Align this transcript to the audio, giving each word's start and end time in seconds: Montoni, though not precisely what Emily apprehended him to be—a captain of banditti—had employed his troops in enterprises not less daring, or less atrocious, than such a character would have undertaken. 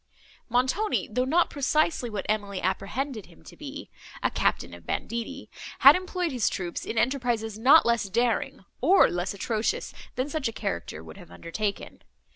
Montoni, 0.49 1.07
though 1.11 1.25
not 1.25 1.51
precisely 1.51 2.09
what 2.09 2.25
Emily 2.27 2.59
apprehended 2.59 3.27
him 3.27 3.43
to 3.43 3.55
be—a 3.55 4.31
captain 4.31 4.73
of 4.73 4.87
banditti—had 4.87 5.95
employed 5.95 6.31
his 6.31 6.49
troops 6.49 6.85
in 6.85 6.97
enterprises 6.97 7.59
not 7.59 7.85
less 7.85 8.09
daring, 8.09 8.65
or 8.81 9.11
less 9.11 9.35
atrocious, 9.35 9.93
than 10.15 10.27
such 10.27 10.47
a 10.47 10.51
character 10.53 11.03
would 11.03 11.17
have 11.17 11.29
undertaken. 11.29 12.01